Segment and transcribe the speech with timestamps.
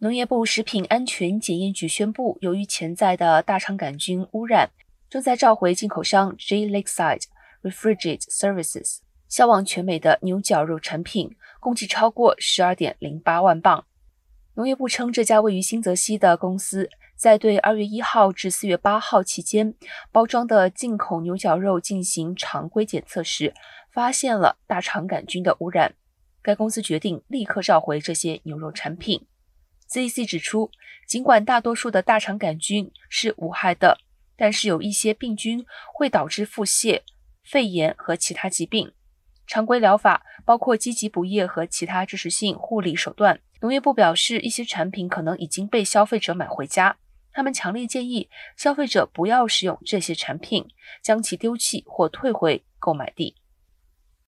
[0.00, 4.70] 农业部食品安全检验局宣布，由于潜在的大肠杆菌污染，
[5.10, 7.24] 正在召回进口商 J Lakeside
[7.62, 8.98] Refrigerated Services
[9.28, 13.86] 销往全美的牛绞肉产品，共计超过十二点零八万磅。
[14.54, 19.74] 农业部称，这家位于新泽西的公司在对二月一号至四月八号期间
[20.12, 23.52] 包装的进口牛绞肉进行常规检测时，
[23.90, 25.96] 发现了大肠杆菌的污染。
[26.40, 29.26] 该公司决定立刻召回这些牛肉产品。
[29.90, 30.70] CDC 指出，
[31.06, 33.98] 尽管大多数的大肠杆菌是无害的，
[34.36, 37.00] 但是有一些病菌会导致腹泻、
[37.42, 38.92] 肺炎和其他疾病。
[39.46, 43.40] 常规疗法包括积极补液和其他支持性护理手段。
[43.60, 46.98] 农业部表示，一些产品可能已经被消费者买回家，
[47.32, 50.68] 他们强烈建议消费者不要使用这些产品，
[51.02, 53.34] 将其丢弃或退回购买地。